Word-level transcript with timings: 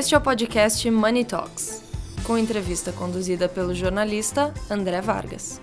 Este 0.00 0.14
é 0.14 0.18
o 0.18 0.20
podcast 0.22 0.90
Money 0.90 1.26
Talks, 1.26 1.82
com 2.24 2.38
entrevista 2.38 2.90
conduzida 2.90 3.50
pelo 3.50 3.74
jornalista 3.74 4.54
André 4.70 4.98
Vargas. 5.02 5.60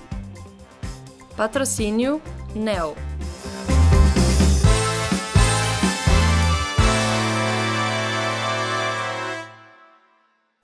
Patrocínio 1.35 2.21
NEL. 2.53 2.95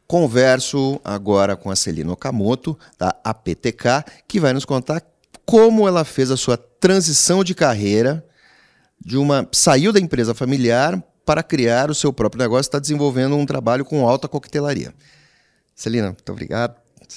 Converso 0.06 1.02
agora 1.04 1.56
com 1.56 1.72
a 1.72 1.76
Celina 1.76 2.14
Okamoto, 2.14 2.78
da 3.00 3.20
APTK, 3.24 4.06
que 4.28 4.40
vai 4.40 4.54
nos 4.54 4.66
contar 4.66 5.02
como 5.48 5.88
ela 5.88 6.06
fez 6.06 6.30
a 6.30 6.38
sua 6.38 6.58
transição 6.58 7.44
de 7.44 7.56
carreira 7.56 8.24
de 9.04 9.18
uma 9.18 9.50
saiu 9.52 9.92
da 9.92 10.00
empresa 10.00 10.36
familiar 10.36 11.04
para 11.26 11.44
criar 11.44 11.90
o 11.90 11.96
seu 11.96 12.12
próprio 12.12 12.42
negócio, 12.42 12.68
está 12.68 12.80
desenvolvendo 12.80 13.36
um 13.36 13.46
trabalho 13.46 13.86
com 13.86 14.08
alta 14.08 14.28
coquetelaria. 14.28 14.94
Celina, 15.76 16.08
muito 16.08 16.32
obrigado 16.32 16.76
por 16.76 17.08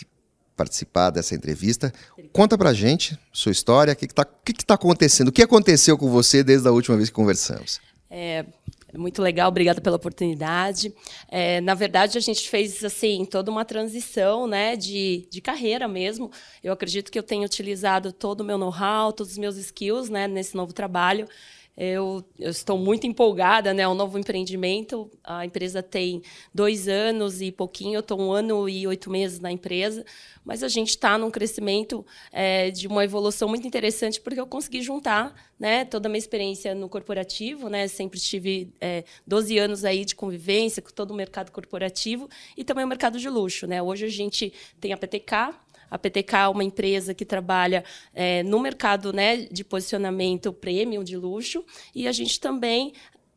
participar 0.57 1.11
dessa 1.11 1.35
entrevista. 1.35 1.93
Conta 2.33 2.57
pra 2.57 2.73
gente 2.73 3.19
sua 3.33 3.53
história, 3.53 3.93
o 3.93 3.97
que 3.97 4.07
está 4.07 4.25
que 4.25 4.53
que 4.53 4.65
tá 4.65 4.75
acontecendo, 4.75 5.29
o 5.29 5.33
que 5.33 5.43
aconteceu 5.43 5.99
com 5.99 6.11
você 6.11 6.43
desde 6.43 6.67
a 6.69 6.73
última 6.73 6.97
vez 6.97 7.09
que 7.09 7.15
conversamos. 7.15 7.81
É, 8.09 8.47
muito 8.95 9.21
legal, 9.21 9.49
obrigada 9.49 9.81
pela 9.81 9.97
oportunidade. 9.97 10.93
É, 11.29 11.61
na 11.61 11.75
verdade, 11.75 12.17
a 12.17 12.21
gente 12.21 12.49
fez 12.49 12.85
assim 12.85 13.25
toda 13.25 13.51
uma 13.51 13.65
transição, 13.65 14.47
né, 14.47 14.77
de, 14.77 15.29
de 15.31 15.41
carreira 15.41 15.87
mesmo. 15.87 16.31
Eu 16.63 16.73
acredito 16.73 17.11
que 17.11 17.19
eu 17.19 17.23
tenho 17.23 17.45
utilizado 17.45 18.13
todo 18.13 18.41
o 18.41 18.45
meu 18.45 18.57
know-how, 18.57 19.13
todos 19.13 19.33
os 19.33 19.39
meus 19.39 19.57
skills, 19.57 20.09
né, 20.09 20.27
nesse 20.27 20.57
novo 20.57 20.73
trabalho. 20.73 21.29
Eu, 21.77 22.25
eu, 22.39 22.51
estou 22.51 22.79
muito 22.79 23.07
empolgada, 23.07 23.75
né? 23.75 23.83
É 23.83 23.89
um 23.89 23.95
novo 23.95 24.19
empreendimento. 24.19 25.11
A 25.23 25.45
empresa 25.45 25.83
tem 25.83 26.23
dois 26.55 26.89
anos 26.89 27.43
e 27.43 27.53
pouquinho, 27.53 27.97
eu 27.97 28.01
estou 28.01 28.19
um 28.19 28.33
ano 28.33 28.67
e 28.67 28.87
oito 28.87 29.11
meses 29.11 29.41
na 29.41 29.53
empresa, 29.53 30.03
mas 30.43 30.63
a 30.63 30.69
gente 30.69 30.91
está 30.91 31.19
num 31.19 31.31
crescimento 31.31 32.07
é, 32.33 32.71
de 32.71 32.87
uma 32.87 33.05
evolução 33.05 33.47
muito 33.47 33.67
interessante, 33.67 34.21
porque 34.21 34.41
eu 34.41 34.47
consegui 34.47 34.81
juntar 34.81 35.35
né, 35.59 35.85
toda 35.85 36.09
a 36.09 36.11
minha 36.11 36.19
experiência 36.19 36.75
no 36.75 36.89
corporativo, 36.89 37.69
né? 37.69 37.89
Sempre 37.89 38.19
tive 38.19 38.73
é, 38.81 39.05
12 39.27 39.59
anos 39.59 39.85
aí 39.85 40.05
de 40.05 40.15
convivência 40.15 40.81
com 40.81 40.91
todo 40.91 41.11
o 41.11 41.15
mercado 41.15 41.51
corporativo 41.53 42.29
e 42.57 42.65
também 42.65 42.85
o 42.85 42.89
mercado 42.89 43.19
de 43.19 43.29
luxo. 43.29 43.67
Né? 43.67 43.83
Hoje 43.83 44.07
a 44.07 44.11
gente 44.11 44.53
tem 44.81 44.93
a 44.93 44.97
PTK, 44.97 45.55
a 45.91 45.99
PTK 45.99 46.37
é 46.37 46.49
uma 46.49 46.65
empresa 46.65 47.15
que 47.15 47.25
trabalha 47.25 47.85
é, 48.15 48.43
no 48.43 48.61
mercado 48.61 49.13
né, 49.13 49.37
de 49.51 49.65
posicionamento 49.65 50.53
premium 50.53 51.03
de 51.03 51.17
luxo. 51.17 51.65
E 51.95 52.07
a 52.09 52.13
gente 52.13 52.41
também 52.41 52.93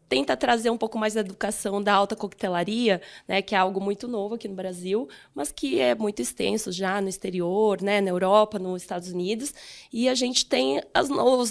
tenta 0.09 0.35
trazer 0.35 0.71
um 0.71 0.77
pouco 0.77 0.97
mais 0.97 1.13
da 1.13 1.19
educação 1.21 1.81
da 1.81 1.93
alta 1.93 2.15
coquetelaria, 2.15 2.99
né, 3.27 3.43
que 3.43 3.53
é 3.53 3.57
algo 3.57 3.79
muito 3.79 4.07
novo 4.07 4.35
aqui 4.35 4.47
no 4.47 4.55
Brasil, 4.55 5.07
mas 5.35 5.51
que 5.51 5.79
é 5.79 5.93
muito 5.93 6.19
extenso 6.19 6.71
já 6.71 6.99
no 6.99 7.07
exterior, 7.07 7.79
né, 7.81 8.01
na 8.01 8.09
Europa, 8.09 8.57
nos 8.57 8.81
Estados 8.81 9.09
Unidos. 9.09 9.53
E 9.93 10.09
a 10.09 10.15
gente 10.15 10.45
tem 10.47 10.81
as, 10.93 11.09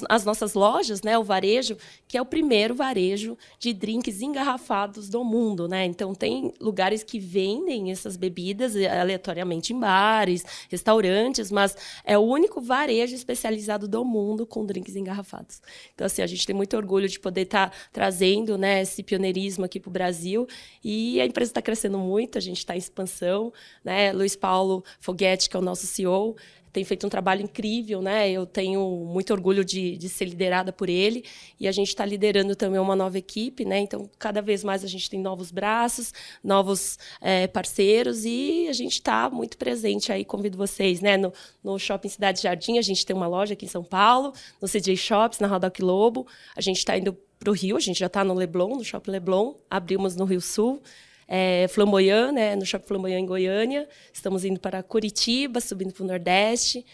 as 0.08 0.24
nossas 0.24 0.54
lojas, 0.54 1.02
né, 1.02 1.16
o 1.16 1.22
varejo, 1.22 1.76
que 2.08 2.18
é 2.18 2.22
o 2.22 2.26
primeiro 2.26 2.74
varejo 2.74 3.38
de 3.60 3.72
drinks 3.72 4.20
engarrafados 4.20 5.08
do 5.08 5.22
mundo, 5.22 5.68
né? 5.68 5.84
Então 5.84 6.14
tem 6.14 6.52
lugares 6.60 7.04
que 7.04 7.18
vendem 7.20 7.92
essas 7.92 8.16
bebidas 8.16 8.74
aleatoriamente 8.74 9.72
em 9.72 9.78
bares, 9.78 10.44
restaurantes, 10.68 11.50
mas 11.50 11.76
é 12.04 12.18
o 12.18 12.22
único 12.22 12.60
varejo 12.60 13.14
especializado 13.14 13.86
do 13.86 14.04
mundo 14.04 14.46
com 14.46 14.64
drinks 14.64 14.96
engarrafados. 14.96 15.60
Então 15.94 16.06
assim, 16.06 16.22
a 16.22 16.26
gente 16.26 16.46
tem 16.46 16.56
muito 16.56 16.76
orgulho 16.76 17.08
de 17.08 17.20
poder 17.20 17.42
estar 17.42 17.70
tá 17.70 17.76
trazendo 17.92 18.47
trazendo 18.48 18.56
né, 18.56 18.82
esse 18.82 19.02
pioneirismo 19.02 19.64
aqui 19.64 19.78
para 19.78 19.90
o 19.90 19.92
Brasil. 19.92 20.46
E 20.82 21.20
a 21.20 21.26
empresa 21.26 21.50
está 21.50 21.60
crescendo 21.60 21.98
muito, 21.98 22.38
a 22.38 22.40
gente 22.40 22.58
está 22.58 22.74
em 22.74 22.78
expansão. 22.78 23.52
Né? 23.84 24.12
Luiz 24.12 24.34
Paulo 24.34 24.82
Foguete, 25.00 25.50
que 25.50 25.56
é 25.56 25.58
o 25.58 25.62
nosso 25.62 25.86
CEO, 25.86 26.36
tem 26.72 26.84
feito 26.84 27.06
um 27.06 27.10
trabalho 27.10 27.42
incrível, 27.42 28.00
né? 28.02 28.30
Eu 28.30 28.46
tenho 28.46 29.04
muito 29.06 29.32
orgulho 29.32 29.64
de, 29.64 29.96
de 29.96 30.08
ser 30.08 30.26
liderada 30.26 30.72
por 30.72 30.88
ele 30.88 31.24
e 31.58 31.66
a 31.66 31.72
gente 31.72 31.88
está 31.88 32.04
liderando 32.04 32.54
também 32.54 32.80
uma 32.80 32.96
nova 32.96 33.18
equipe, 33.18 33.64
né? 33.64 33.78
Então, 33.78 34.08
cada 34.18 34.40
vez 34.40 34.62
mais 34.62 34.84
a 34.84 34.88
gente 34.88 35.08
tem 35.08 35.20
novos 35.20 35.50
braços, 35.50 36.12
novos 36.42 36.98
é, 37.20 37.46
parceiros 37.46 38.24
e 38.24 38.66
a 38.68 38.72
gente 38.72 38.94
está 38.94 39.28
muito 39.30 39.56
presente 39.56 40.12
aí. 40.12 40.24
Convido 40.24 40.56
vocês, 40.56 41.00
né? 41.00 41.16
No, 41.16 41.32
no 41.62 41.78
Shopping 41.78 42.08
Cidade 42.08 42.42
Jardim, 42.42 42.78
a 42.78 42.82
gente 42.82 43.04
tem 43.04 43.14
uma 43.14 43.26
loja 43.26 43.54
aqui 43.54 43.64
em 43.64 43.68
São 43.68 43.84
Paulo, 43.84 44.32
no 44.60 44.68
CJ 44.68 44.96
Shops, 44.96 45.38
na 45.38 45.46
Rodoc 45.46 45.78
Lobo. 45.80 46.26
A 46.56 46.60
gente 46.60 46.78
está 46.78 46.96
indo 46.96 47.16
para 47.38 47.50
o 47.50 47.52
Rio, 47.52 47.76
a 47.76 47.80
gente 47.80 48.00
já 48.00 48.06
está 48.06 48.24
no 48.24 48.34
Leblon, 48.34 48.76
no 48.76 48.84
Shopping 48.84 49.12
Leblon, 49.12 49.54
abrimos 49.70 50.16
no 50.16 50.24
Rio 50.24 50.40
Sul, 50.40 50.82
é, 51.28 51.68
Flamboyant, 51.68 52.32
né, 52.32 52.56
no 52.56 52.64
Shopping 52.64 52.86
Flamboyant 52.86 53.20
em 53.20 53.26
Goiânia, 53.26 53.86
estamos 54.12 54.44
indo 54.44 54.58
para 54.58 54.82
Curitiba, 54.82 55.60
subindo 55.60 55.92
para 55.92 56.02
o 56.02 56.06
Nordeste, 56.06 56.86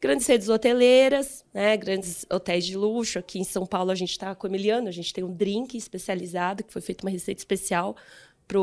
grandes 0.00 0.26
redes 0.26 0.48
hoteleiras, 0.48 1.44
né, 1.52 1.76
grandes 1.76 2.24
hotéis 2.32 2.64
de 2.64 2.76
luxo, 2.76 3.18
aqui 3.18 3.38
em 3.38 3.44
São 3.44 3.66
Paulo 3.66 3.90
a 3.90 3.94
gente 3.94 4.10
está 4.10 4.34
com 4.34 4.46
o 4.46 4.50
Emiliano, 4.50 4.88
a 4.88 4.92
gente 4.92 5.12
tem 5.12 5.22
um 5.22 5.32
drink 5.32 5.76
especializado, 5.76 6.64
que 6.64 6.72
foi 6.72 6.80
feita 6.80 7.04
uma 7.04 7.10
receita 7.10 7.40
especial 7.40 7.94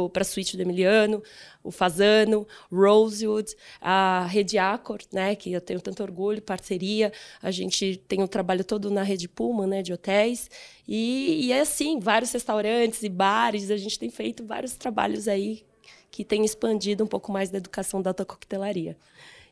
para 0.09 0.21
a 0.21 0.25
suíte 0.25 0.55
do 0.55 0.61
Emiliano, 0.61 1.23
o 1.63 1.71
Fazano, 1.71 2.47
Rosewood, 2.71 3.55
a 3.81 4.25
Rede 4.29 4.57
Accor, 4.57 4.99
né, 5.11 5.35
que 5.35 5.51
eu 5.51 5.61
tenho 5.61 5.81
tanto 5.81 6.03
orgulho, 6.03 6.41
parceria. 6.41 7.11
A 7.41 7.51
gente 7.51 8.01
tem 8.07 8.19
o 8.19 8.23
um 8.23 8.27
trabalho 8.27 8.63
todo 8.63 8.89
na 8.89 9.03
Rede 9.03 9.27
Puma, 9.27 9.65
né, 9.65 9.81
de 9.81 9.93
hotéis. 9.93 10.49
E, 10.87 11.47
e 11.47 11.51
é 11.51 11.61
assim, 11.61 11.99
vários 11.99 12.31
restaurantes 12.31 13.03
e 13.03 13.09
bares, 13.09 13.71
a 13.71 13.77
gente 13.77 13.97
tem 13.97 14.09
feito 14.09 14.45
vários 14.45 14.75
trabalhos 14.75 15.27
aí 15.27 15.63
que 16.11 16.23
têm 16.23 16.43
expandido 16.43 17.03
um 17.03 17.07
pouco 17.07 17.31
mais 17.31 17.49
da 17.49 17.57
educação 17.57 18.01
da 18.01 18.09
alta 18.09 18.25
coquetelaria. 18.25 18.97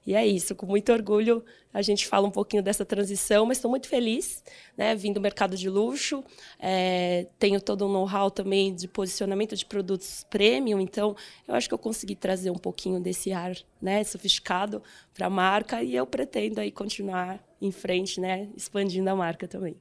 E 0.06 0.16
é 0.16 0.26
isso, 0.26 0.56
com 0.56 0.66
muito 0.66 0.92
orgulho 0.92 1.44
a 1.74 1.82
gente 1.84 2.08
fala 2.08 2.28
um 2.28 2.32
pouquinho 2.32 2.64
dessa 2.64 2.84
transição, 2.84 3.46
mas 3.46 3.58
estou 3.58 3.70
muito 3.70 3.88
feliz, 3.88 4.44
né? 4.76 4.96
Vim 4.96 5.14
do 5.14 5.22
mercado 5.22 5.56
de 5.56 5.70
luxo, 5.70 6.24
é, 6.60 7.28
tenho 7.38 7.62
todo 7.62 7.86
um 7.86 7.92
know-how 7.92 8.32
também 8.32 8.74
de 8.74 8.88
posicionamento 8.88 9.56
de 9.56 9.64
produtos 9.64 10.26
premium, 10.28 10.80
então 10.80 11.16
eu 11.48 11.54
acho 11.54 11.68
que 11.68 11.74
eu 11.76 11.78
consegui 11.78 12.16
trazer 12.16 12.50
um 12.50 12.58
pouquinho 12.58 13.00
desse 13.00 13.32
ar, 13.32 13.56
né, 13.80 14.04
sofisticado 14.04 14.82
para 15.14 15.28
a 15.28 15.30
marca 15.30 15.84
e 15.84 15.96
eu 15.96 16.08
pretendo 16.08 16.60
aí 16.60 16.72
continuar 16.72 17.40
em 17.62 17.72
frente, 17.72 18.20
né, 18.20 18.50
expandindo 18.56 19.10
a 19.10 19.16
marca 19.16 19.48
também. 19.48 19.76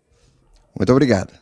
Muito 0.78 0.92
obrigado. 0.92 1.32